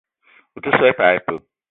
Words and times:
Ou 0.55 0.61
te 0.67 0.71
so 0.77 0.89
i 0.91 0.95
pas 1.01 1.19
ipee? 1.19 1.43